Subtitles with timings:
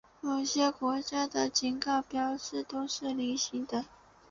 [0.19, 3.85] 某些国家的警告标志是菱形的。